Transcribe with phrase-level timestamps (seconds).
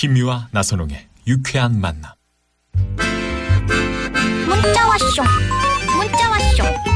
[0.00, 2.10] 김미화 나선홍의 유쾌한 만남.
[4.48, 5.22] 문자 왔쇼
[5.94, 6.89] 문자 왔쇼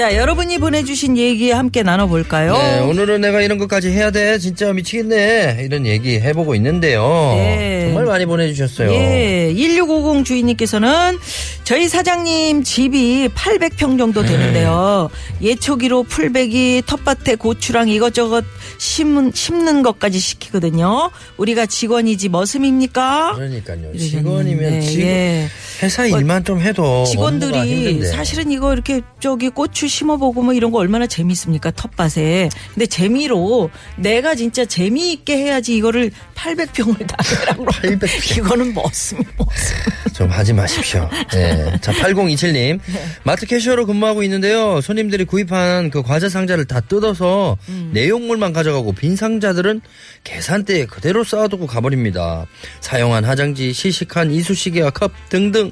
[0.00, 2.54] 자, 여러분이 보내주신 얘기 함께 나눠볼까요?
[2.54, 4.38] 네, 오늘은 내가 이런 것까지 해야 돼.
[4.38, 5.58] 진짜 미치겠네.
[5.60, 7.34] 이런 얘기 해보고 있는데요.
[7.36, 7.84] 네.
[7.88, 8.90] 정말 많이 보내주셨어요.
[8.92, 11.18] 예, 1650 주인님께서는
[11.64, 15.10] 저희 사장님 집이 800평 정도 되는데요.
[15.38, 15.50] 네.
[15.50, 18.46] 예초기로 풀베기, 텃밭에 고추랑 이것저것
[18.78, 21.10] 심은, 심는 것까지 시키거든요.
[21.36, 23.34] 우리가 직원이지 머슴입니까?
[23.34, 23.94] 그러니까요.
[23.98, 25.48] 직원이면 직원, 예.
[25.82, 28.04] 회사 일만 좀 해도 직원들이.
[28.06, 34.34] 사실은 이거 이렇게 저기 고추 심어보고 뭐 이런 거 얼마나 재밌습니까 텃밭에 근데 재미로 내가
[34.34, 38.38] 진짜 재미있게 해야지 이거를 800평을 다 해라고 800평.
[38.38, 39.76] 이거는 머슴이 머슴
[40.14, 41.08] 좀 하지 마십시오.
[41.32, 41.78] 네.
[41.80, 42.78] 자, 8027님.
[43.22, 44.80] 마트 캐셔로 근무하고 있는데요.
[44.80, 47.90] 손님들이 구입한 그 과자 상자를 다 뜯어서 음.
[47.94, 49.80] 내용물만 가져가고 빈 상자들은
[50.24, 52.46] 계산대에 그대로 쌓아두고 가버립니다.
[52.80, 55.69] 사용한 화장지, 시식한 이쑤시개와 컵 등등.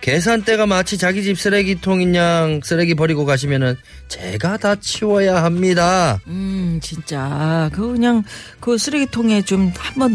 [0.00, 3.76] 계산대가 마치 자기 집 쓰레기통인 양 쓰레기 버리고 가시면은
[4.08, 6.20] 제가 다 치워야 합니다.
[6.26, 8.24] 음 진짜 그 그냥
[8.60, 10.14] 그 쓰레기통에 좀 한번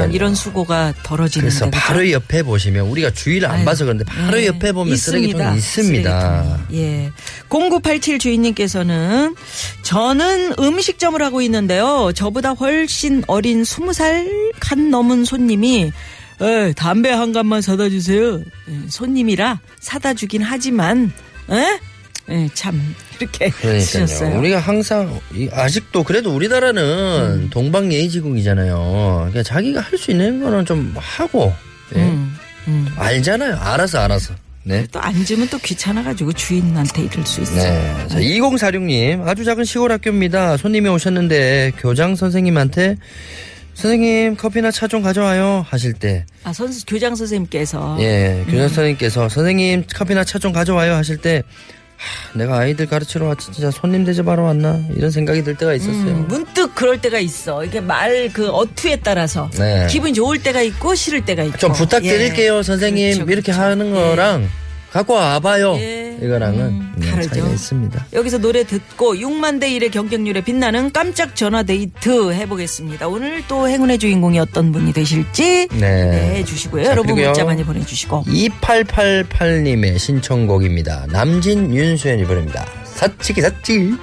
[0.00, 0.14] 그러니까요.
[0.14, 1.78] 이런 수고가 덜어지는데 그래서 그죠?
[1.80, 6.42] 바로 옆에 보시면 우리가 주의를 안 아유, 봐서 그런데 바로 예, 옆에 보면 쓰레기통이 있습니다.
[6.42, 6.80] 쓰레기통이.
[6.80, 7.10] 예.
[7.48, 9.34] 0987 주인님께서는
[9.82, 12.12] 저는 음식점을 하고 있는데요.
[12.14, 15.92] 저보다 훨씬 어린 20살 간 넘은 손님이
[16.40, 18.38] 에, 담배 한 갑만 사다 주세요.
[18.38, 21.12] 예, 손님이라 사다 주긴 하지만
[21.50, 21.78] 에?
[22.30, 22.80] 예, 참
[23.18, 23.80] 이렇게 그러니까요.
[23.80, 24.38] 쓰셨어요.
[24.38, 27.50] 우리가 항상 이- 아직도 그래도 우리나라는 음.
[27.50, 29.28] 동방 예의지국이잖아요.
[29.30, 31.52] 그러니까 자기가 할 수 있는 거는 좀 하고
[31.96, 32.00] 예.
[32.00, 32.34] 음,
[32.68, 32.86] 음.
[32.96, 33.56] 알잖아요.
[33.56, 34.34] 알아서 알아서.
[34.62, 34.86] 네.
[34.92, 37.54] 또 앉으면 또 귀찮아가지고 주인한테 이럴 수 있어.
[37.54, 38.06] 네.
[38.08, 40.58] 자, 2046님, 아주 작은 시골 학교입니다.
[40.58, 42.96] 손님이 오셨는데, 교장 선생님한테,
[43.80, 45.64] 선생님, 커피나 차 좀 가져와요.
[45.68, 48.68] 하실 때, 아, 선수 교장 선생님께서 예, 교장 음.
[48.68, 50.94] 선생님께서, 선생님, 커피나 차 좀 가져와요.
[50.94, 51.42] 하실 때,
[51.96, 54.80] 하, 내가 아이들 가르치러 왔지, 진짜 손님 대접하러 왔나?
[54.96, 56.08] 이런 생각이 들 때가 있었어요.
[56.08, 57.64] 음, 문득 그럴 때가 있어.
[57.64, 59.86] 이게 말 그 어투에 따라서 네.
[59.90, 61.58] 기분 좋을 때가 있고 싫을 때가 있고.
[61.58, 62.62] 좀 부탁드릴게요, 예.
[62.62, 63.14] 선생님.
[63.16, 63.60] 그렇죠, 이렇게 그렇죠.
[63.62, 63.92] 하는 예.
[63.92, 64.48] 거랑
[64.92, 65.76] 갖고 와봐요.
[65.76, 66.18] 예.
[66.22, 67.30] 이거랑은 음, 네, 다르죠.
[67.30, 68.06] 차이가 있습니다.
[68.12, 73.08] 여기서 노래 듣고 6만 대 1의 경쟁률에 빛나는 깜짝 전화 데이트 해보겠습니다.
[73.08, 76.36] 오늘 또 행운의 주인공이 어떤 분이 되실지 네.
[76.38, 76.84] 해주시고요.
[76.84, 77.14] 자, 여러분.
[77.14, 78.24] 문자 많이 보내주시고.
[78.26, 81.06] 2888님의 신청곡입니다.
[81.10, 82.66] 남진 윤수연이 부릅니다.
[82.84, 83.94] 사치기 사치.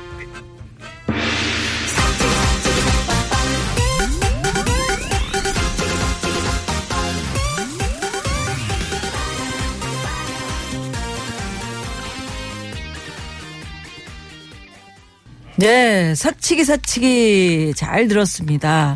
[15.57, 18.95] 네, 사치기 사치기 잘 들었습니다.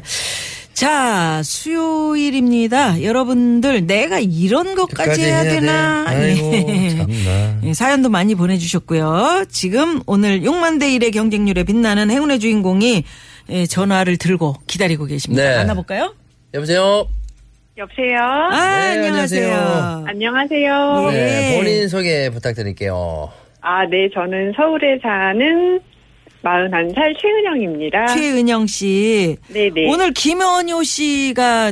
[0.74, 3.04] 자, 수요일입니다.
[3.04, 6.06] 여러분들 내가 이런 것까지 해야 해야 되나?
[6.06, 6.16] 돼.
[6.16, 6.90] 아이고, 예.
[6.90, 7.60] 참나.
[7.64, 9.46] 예, 사연도 많이 보내주셨고요.
[9.50, 13.04] 지금 오늘 6만 대 1의 경쟁률에 빛나는 행운의 주인공이
[13.50, 15.44] 예, 전화를 들고 기다리고 계십니다.
[15.44, 15.58] 네.
[15.58, 16.16] 만나볼까요?
[16.54, 17.08] 여보세요?
[17.78, 18.20] 여보세요.
[18.20, 20.06] 아, 네, 안녕하세요.
[20.08, 21.10] 안녕하세요.
[21.12, 21.16] 예.
[21.16, 23.30] 네, 본인 소개 부탁드릴게요.
[23.62, 25.80] 아, 네, 저는 서울에 사는
[26.44, 28.08] 41살 최은영입니다.
[28.08, 29.38] 최은영 씨.
[29.48, 29.90] 네네.
[29.92, 31.72] 오늘 김연효 씨가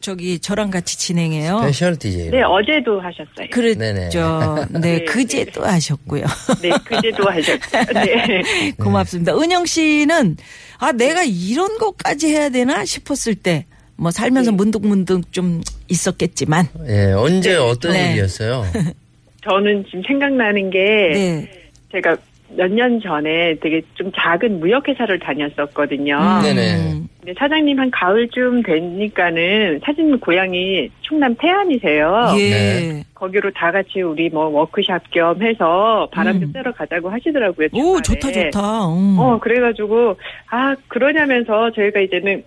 [0.00, 1.58] 저기 저랑 같이 진행해요.
[1.60, 2.30] special DJ.
[2.30, 3.48] 네, 어제도 하셨어요.
[3.50, 4.66] 그랬죠.
[4.70, 6.24] 네, 네, 그제도 하셨고요.
[6.62, 7.84] 네, 그제도 하셨어요.
[7.94, 8.72] 네.
[8.80, 9.36] 고맙습니다.
[9.36, 10.36] 은영 씨는
[10.78, 13.66] 아 내가 이런 것까지 해야 되나 싶었을 때
[14.00, 18.12] 뭐 살면서 문득문득 좀 있었겠지만 예, 언제 어떤 네.
[18.12, 18.64] 일이었어요?
[19.44, 20.78] 저는 지금 생각나는 게
[21.12, 21.50] 네.
[21.92, 22.16] 제가
[22.56, 26.16] 몇 년 전에 되게 좀 작은 무역회사를 다녔었거든요.
[26.16, 26.42] 음.
[26.42, 27.00] 네네.
[27.20, 32.34] 근데 사장님 한 가을쯤 되니까는 사장님 고향이 충남 태안이세요.
[32.38, 32.50] 예.
[32.50, 33.04] 네.
[33.14, 36.52] 거기로 다 같이 우리 뭐 워크샵 겸 해서 바람 좀 음.
[36.52, 37.68] 쐬러 가자고 하시더라고요.
[37.74, 38.02] 오 주말에.
[38.02, 38.86] 좋다 좋다.
[38.88, 39.16] 음.
[39.18, 40.16] 어, 그래가지고,
[40.50, 42.42] 아, 그러냐면서 저희가 이제는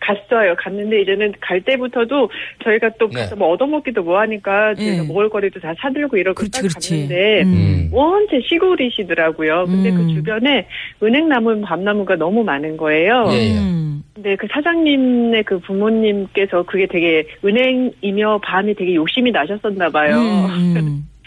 [0.00, 0.54] 갔어요.
[0.56, 2.30] 갔는데 이제는 갈 때부터도
[2.64, 3.20] 저희가 또 네.
[3.20, 5.08] 가서 뭐 얻어먹기도 뭐 하니까 저희가 네.
[5.08, 6.90] 먹을 거리도 다 사들고 이러고 그렇지, 딱 그렇지.
[6.90, 7.90] 갔는데 음.
[7.92, 9.66] 원체 시골이시더라고요.
[9.66, 9.96] 근데 음.
[9.96, 10.66] 그 주변에
[11.02, 13.26] 은행나무, 밤나무가 너무 많은 거예요.
[13.30, 13.58] 예, 예.
[13.58, 14.02] 음.
[14.14, 20.16] 근데 그 사장님의 그 부모님께서 그게 되게 은행이며 밤이 되게 욕심이 나셨었나 봐요.
[20.16, 21.08] 음, 음.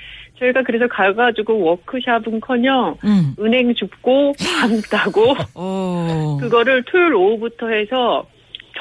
[0.41, 3.35] 저희가 그래서 가가지고 워크샵은커녕 음.
[3.39, 6.37] 은행 줍고 밤 따고 어.
[6.41, 8.25] 그거를 토요일 오후부터 해서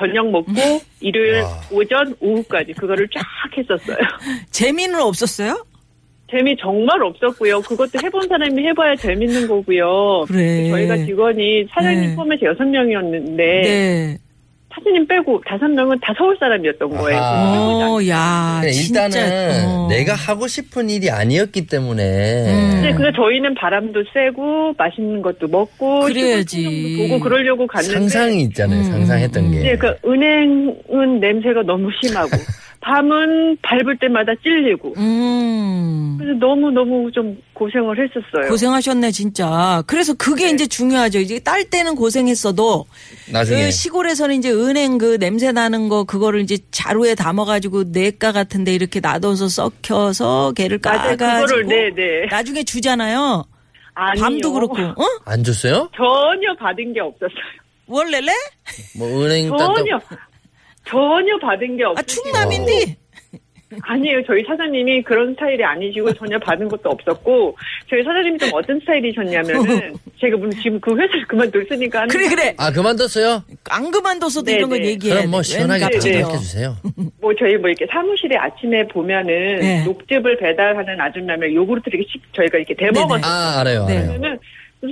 [0.01, 0.53] 저녁 먹고
[1.01, 1.61] 일요일 와.
[1.71, 3.23] 오전 오후까지 그거를 쫙
[3.57, 3.99] 했었어요.
[4.51, 5.65] 재미는 없었어요?
[6.31, 7.61] 재미 정말 없었고요.
[7.61, 10.25] 그것도 해본 사람이 해봐야 재밌는 거고요.
[10.29, 10.71] 그래.
[10.71, 12.15] 저희가 직원이 사장님 네.
[12.15, 14.19] 포함해서 여섯 명이었는데 네.
[14.73, 17.19] 사장님 빼고 다섯 명은 다 서울 사람이었던 거예요.
[17.19, 17.91] 아하.
[17.91, 19.07] 어, 야, 진짜.
[19.07, 19.89] 일단은 어.
[19.89, 22.03] 내가 하고 싶은 일이 아니었기 때문에
[22.47, 22.81] 음.
[22.83, 27.09] 네, 근데 저희는 바람도 쐬고 맛있는 것도 먹고 그래야지.
[27.09, 28.79] 보고 그러려고 갔는데 상상이 있잖아요.
[28.79, 29.51] 음, 상상했던 음.
[29.51, 29.59] 게.
[29.61, 32.31] 네, 그 은행은 냄새가 너무 심하고
[32.81, 36.17] 밤은 밟을 때마다 찔리고 음.
[36.19, 38.49] 그래서 너무 너무 좀 고생을 했었어요.
[38.51, 39.83] 고생하셨네, 진짜.
[39.87, 40.53] 그래서 그게 네.
[40.53, 41.19] 이제 중요하죠.
[41.19, 42.87] 이제 딸 때는 고생했어도
[43.33, 48.75] 나중에 그 시골에서는 이제 은행 그 냄새 나는 거 그거를 이제 자루에 담아가지고 냇가 같은데
[48.75, 50.79] 이렇게 놔둬서 썩혀서 걔를.
[50.79, 52.27] 까가지고 그거를 네네.
[52.31, 53.45] 나중에 주잖아요.
[53.95, 54.23] 아니요.
[54.23, 55.05] 밤도 그렇고, 어?
[55.27, 55.91] 안 줬어요?
[55.95, 57.29] 전혀 받은 게 없었어요.
[57.87, 58.33] 원래래?
[58.97, 59.99] 뭐 은행 딴 전혀
[60.91, 62.07] 전혀 받은 게아 없어요.
[62.07, 62.97] 충남인데.
[63.83, 64.25] 아니에요.
[64.27, 67.57] 저희 사장님이 그런 스타일이 아니시고 전혀 받은 것도 없었고
[67.89, 72.55] 저희 사장님이 좀 어떤 스타일이셨냐면은 제가 지금 그 회사를 그만뒀으니까 하는 그래 그래.
[72.59, 73.45] 아 그만뒀어요?
[73.71, 74.89] 안 그만둬서도 네, 이런 건 네.
[74.89, 75.15] 얘기해.
[75.15, 76.19] 그럼 뭐 시원하게 네, 네.
[76.19, 76.77] 부탁해 주세요.
[77.21, 79.85] 뭐 저희 뭐 이렇게 사무실에 아침에 보면은 네.
[79.85, 83.21] 녹즙을 배달하는 아줌마면 요구르트 이렇게 식 저희가 이렇게 대먹었어요.
[83.25, 83.99] 아 알아요, 네.
[83.99, 84.09] 알아요.
[84.09, 84.39] 그러면은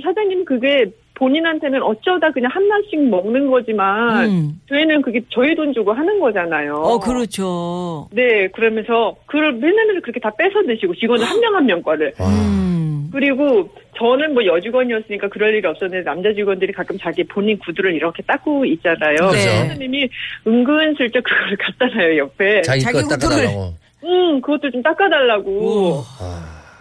[0.03, 0.85] 사장님 그게
[1.19, 4.61] 본인한테는 어쩌다 그냥 하나씩 먹는 거지만 음.
[4.69, 6.73] 저희는 그게 저희 돈 주고 하는 거잖아요.
[6.75, 8.07] 어 그렇죠.
[8.11, 12.13] 네, 그러면서 그걸 맨날 맨날 그렇게 다 뺏어 드시고 직원 한명 한 명 거를.
[12.17, 12.27] 와.
[12.29, 13.09] 음.
[13.11, 13.67] 그리고
[13.97, 19.17] 저는 뭐 여직원이었으니까 그럴 일이 없었는데 남자 직원들이 가끔 자기 본인 구두를 이렇게 닦고 있잖아요.
[19.31, 20.07] 사장님이
[20.47, 22.61] 은근슬쩍 그걸 갖다 놔요 옆에.
[22.61, 22.99] 자기 자기.
[23.09, 23.73] 닦아달라고.
[24.03, 25.51] 음, 그것도 좀 닦아달라고.
[25.51, 26.03] 우와.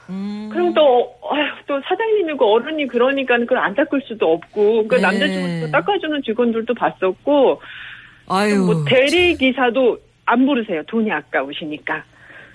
[0.08, 0.48] 아, 음.
[0.50, 5.02] 그럼 또, 아휴, 또 사장님이고 어른이 그러니까 그걸 안 닦을 수도 없고, 그 네.
[5.02, 7.60] 남자 직원도 닦아주는 직원들도 봤었고,
[8.28, 8.64] 아유.
[8.64, 10.82] 뭐 대리 기사도 안 부르세요.
[10.86, 12.04] 돈이 아까우시니까.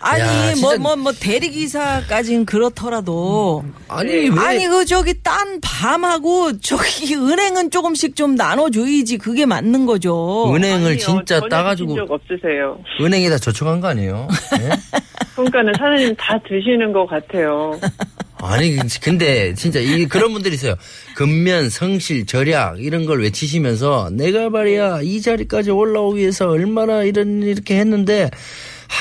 [0.06, 4.30] 아니 야, 뭐 진짜- 뭐뭐 대리기사까지는 그렇더라도 아니 네.
[4.30, 4.40] 왜?
[4.46, 10.54] 아니 그 저기 딴 밤하고 저기 은행은 조금씩 좀 나눠줘야지 그게 맞는 거죠.
[10.54, 12.80] 은행을 아니요, 진짜 전혀 따가지고 드신 적 없으세요.
[13.00, 14.28] 은행에다 저축한 거 아니에요?
[14.60, 14.70] 예?
[15.36, 17.80] 그러니까는 사장님 다 드시는 것 같아요.
[18.46, 20.76] 아니 근데 진짜 이 그런 분들이 있어요.
[21.16, 27.80] 근면, 성실, 절약 이런 걸 외치시면서 내가 말이야 이 자리까지 올라오기 위해서 얼마나 이런 이렇게
[27.80, 28.30] 했는데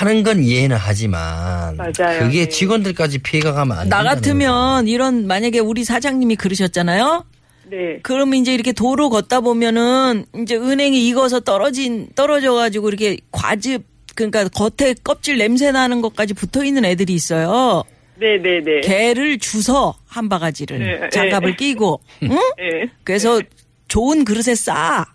[0.02, 2.20] 하는 건 이해는 하지만 맞아요.
[2.20, 2.48] 그게 네.
[2.48, 7.24] 직원들까지 피해가 가면 안 나 같으면 이런 만약에 우리 사장님이 그러셨잖아요.
[7.70, 7.98] 네.
[8.02, 13.84] 그러면 이제 이렇게 도로 걷다 보면은 이제 은행이 익어서 떨어진 떨어져 가지고 이렇게 과즙
[14.14, 17.82] 그러니까 겉에 껍질 냄새 나는 것까지 붙어 있는 애들이 있어요.
[18.18, 18.80] 네네네.
[18.82, 21.56] 개를 주서 한 바가지를 네, 장갑을 네.
[21.56, 22.28] 끼고 응?
[22.30, 22.90] 네.
[23.04, 23.40] 그래서
[23.88, 25.06] 좋은 그릇에 싸.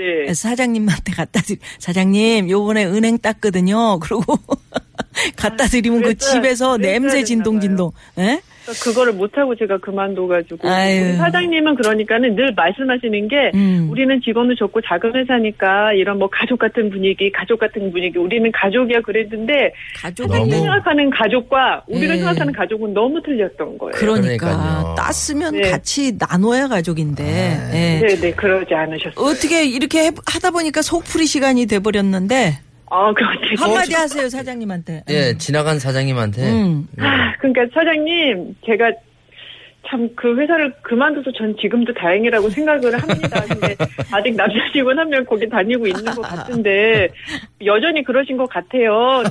[0.00, 0.32] 네.
[0.32, 3.98] 사장님한테 갖다 드리 사장님 요번에 은행 땄거든요.
[3.98, 4.38] 그러고
[5.36, 7.92] 갖다 드리면 그 집에서 냄새 진동진동.
[8.18, 8.40] 예?
[8.82, 10.68] 그거를 못하고 제가 그만둬가지고.
[10.68, 11.16] 아유.
[11.16, 13.88] 사장님은 그러니까는 늘 말씀하시는 게 음.
[13.90, 19.00] 우리는 직원도 적고 작은 회사니까 이런 뭐 가족 같은 분위기, 가족 같은 분위기, 우리는 가족이야
[19.00, 22.18] 그랬는데 사장님이 생각하는 가족과 우리가 네.
[22.18, 23.92] 생각하는 가족은 너무 틀렸던 거예요.
[23.94, 24.94] 그러니까 그러니까요.
[24.96, 25.70] 땄으면 네.
[25.70, 27.22] 같이 나눠야 가족인데.
[27.24, 28.00] 아, 예.
[28.06, 29.24] 네네, 그러지 않으셨어요.
[29.24, 32.58] 어떻게 이렇게 해- 하다 보니까 속풀이 시간이 돼버렸는데
[32.90, 33.54] 아, 그렇지.
[33.58, 35.04] 한마디 하세요 사장님한테.
[35.10, 36.86] 예, 지나간 사장님한테 음.
[36.98, 38.90] 아, 그러니까 사장님, 제가
[39.88, 43.40] 참 그 회사를 그만둬서 전 지금도 다행이라고 생각을 합니다.
[43.48, 43.74] 근데
[44.12, 47.08] 아직 남자 직원 한 명 거기 다니고 있는 것 같은데
[47.64, 49.22] 여전히 그러신 것 같아요.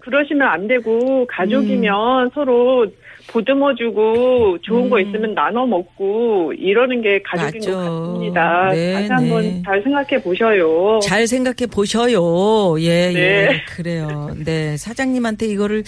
[0.00, 2.86] 그러시면 안 되고 가족이면 서로
[3.26, 7.72] 보듬어주고 좋은 거 있으면 나눠 먹고 이러는 게 가족인 맞죠.
[7.72, 8.70] 것 같습니다.
[8.72, 9.14] 네, 다시 네.
[9.14, 11.00] 한번 잘 생각해 보셔요.
[11.02, 12.80] 잘 생각해 보셔요.
[12.80, 13.14] 예, 네.
[13.18, 13.62] 예.
[13.76, 14.30] 그래요.
[14.44, 14.76] 네.
[14.76, 15.82] 사장님한테 이거를,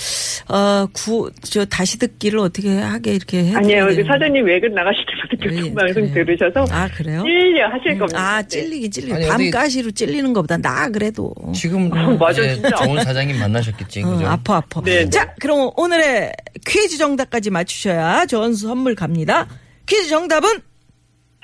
[0.49, 3.55] 어, 구, 저, 다시 듣기를 어떻게 하게 이렇게 해.
[3.55, 3.87] 아니에요.
[3.87, 6.15] 그 사장님 외근 나가실 때마다 예, 교통 방송 그래요.
[6.27, 7.23] 들으셔서 아, 그래요?
[7.23, 8.19] 찔려 하실 겁니다.
[8.21, 8.49] 아, 네.
[8.49, 11.33] 찔리긴 어디- 밤가시로 찔리는 것보다 나 그래도.
[11.55, 12.71] 지금 어, 맞아, 이제 진짜.
[12.77, 14.27] 좋은 사장님 만나셨겠지, 어, 그죠?
[14.27, 14.81] 아파, 아파.
[14.83, 15.11] 네, 네.
[15.11, 16.33] 자, 그럼 오늘의
[16.67, 19.47] 퀴즈 정답 까지 맞추셔야 전 선물 갑니다.
[19.87, 20.49] 퀴즈 정답은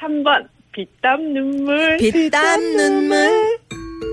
[0.01, 1.97] 3번 피땀 눈물.
[1.99, 3.59] 피땀 눈물.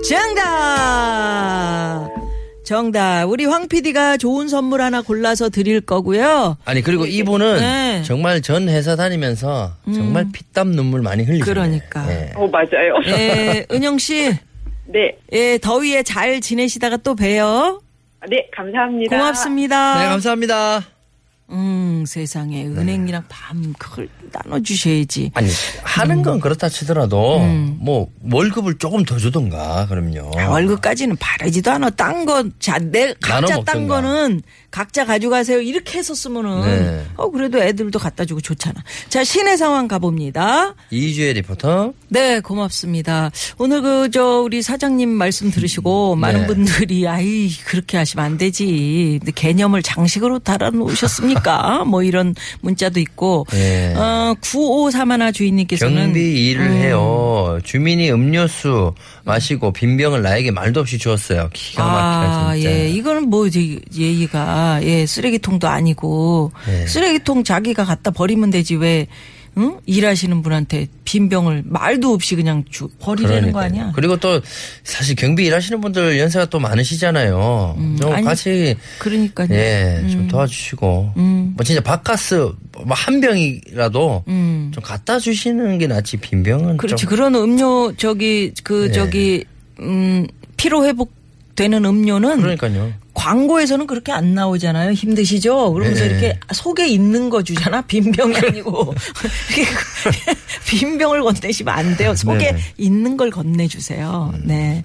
[0.08, 2.08] 정답!
[2.64, 3.24] 정답.
[3.24, 6.56] 우리 황 PD가 좋은 선물 하나 골라서 드릴 거고요.
[6.64, 7.98] 아니 그리고 이분은 네.
[7.98, 8.02] 음.
[8.04, 11.44] 정말 전 회사 다니면서 정말 피땀 눈물 많이 흘리시네.
[11.44, 12.06] 그러니까.
[12.08, 12.32] 예.
[12.36, 12.94] 어, 맞아요.
[13.06, 14.30] 예, 은영 씨.
[14.86, 15.16] 네.
[15.32, 17.80] 예, 더위에 잘 지내시다가 또 봬요.
[18.28, 19.16] 네, 감사합니다.
[19.16, 20.00] 고맙습니다.
[20.02, 20.84] 네 감사합니다.
[21.50, 25.32] 음, 세상에 은행이랑 밤 그걸 나눠 주셔야지.
[25.34, 25.52] 아니 음.
[25.82, 27.40] 하는 건 그렇다 치더라도
[27.78, 30.30] 뭐 월급을 조금 더 주던가 그럼요.
[30.38, 31.90] 아, 월급까지는 바라지도 않아.
[31.90, 34.02] 딴 거, 자, 내, 각자 딴 먹던가.
[34.02, 35.60] 거는 각자 가져가세요.
[35.60, 37.04] 이렇게 했었으면은, 네.
[37.16, 38.82] 어, 그래도 애들도 갖다 주고 좋잖아.
[39.08, 40.74] 자, 시내 상황 가봅니다.
[40.90, 41.92] 이주혜 리포터.
[42.08, 43.30] 네, 고맙습니다.
[43.58, 46.46] 오늘 그, 저, 우리 사장님 말씀 들으시고, 많은 네.
[46.46, 49.18] 분들이, 아이, 그렇게 하시면 안 되지.
[49.34, 51.84] 개념을 장식으로 달아 놓으셨습니까?
[51.90, 53.94] 뭐 이런 문자도 있고, 네.
[53.96, 56.04] 어, 9531 주인님께서는.
[56.06, 56.72] 경비 일을 음.
[56.72, 57.58] 해요.
[57.64, 61.50] 주민이 음료수 마시고 빈 병을 나에게 말도 없이 주었어요.
[61.52, 62.70] 기가 막혀 아, 진짜.
[62.70, 62.88] 예.
[62.88, 63.48] 이거는 뭐,
[63.96, 66.86] 예의가, 예, 쓰레기통도 아니고, 네.
[66.86, 69.06] 쓰레기통 자기가 갖다 버리면 되지, 왜,
[69.58, 69.80] 응?
[69.84, 73.64] 일하시는 분한테 빈 병을 말도 없이 그냥 주, 버리라는 거 그러니까요.
[73.64, 73.92] 아니야?
[73.96, 74.40] 그리고 또
[74.84, 77.74] 사실 경비 일하시는 분들 연세가 또 많으시잖아요.
[77.76, 79.48] 좀 음, 아니, 같이 그러니까요.
[79.50, 79.52] 음.
[79.52, 81.12] 예, 좀 도와주시고.
[81.16, 82.52] 뭐 진짜 바카스
[82.86, 84.70] 뭐한 병이라도 음.
[84.72, 87.02] 좀 갖다 주시는 게 낫지 빈 병은 그렇지.
[87.02, 88.92] 좀 그런 음료, 저기, 그, 네.
[88.92, 89.44] 저기,
[89.80, 91.12] 음, 피로 회복
[91.56, 92.92] 되는 음료는 그러니까요.
[93.20, 94.92] 광고에서는 그렇게 안 나오잖아요.
[94.92, 95.74] 힘드시죠?
[95.74, 96.10] 그러면서 네.
[96.10, 97.82] 이렇게 속에 있는 거 주잖아.
[97.86, 98.94] 빈 병이 아니고.
[100.66, 102.14] 빈 병을 건네시면 안 돼요.
[102.14, 102.58] 속에 네.
[102.78, 104.32] 있는 걸 건네주세요.
[104.44, 104.82] 네.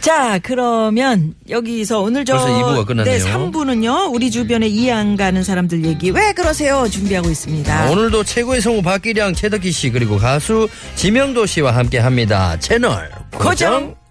[0.00, 3.18] 자, 그러면 여기서 오늘 저 벌써 2부가 끝났네요.
[3.18, 4.12] 네, 3부는요.
[4.14, 6.88] 우리 주변에 이해 안 가는 사람들 얘기 왜 그러세요?
[6.90, 7.90] 준비하고 있습니다.
[7.90, 12.58] 오늘도 최고의 성우 박기량, 최덕기 씨 그리고 가수 지명도 씨와 함께 합니다.
[12.58, 14.01] 채널 고정.